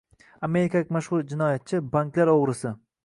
[0.47, 2.73] amerikalik mashxur jinoyatchi, banklar o‘g‘risi